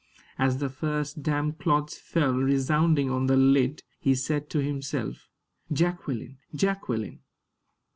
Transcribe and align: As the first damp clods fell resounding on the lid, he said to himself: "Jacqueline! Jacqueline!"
As 0.39 0.57
the 0.57 0.69
first 0.71 1.21
damp 1.21 1.59
clods 1.59 1.95
fell 1.95 2.33
resounding 2.33 3.11
on 3.11 3.27
the 3.27 3.37
lid, 3.37 3.83
he 3.99 4.15
said 4.15 4.49
to 4.49 4.57
himself: 4.59 5.29
"Jacqueline! 5.71 6.39
Jacqueline!" 6.55 7.19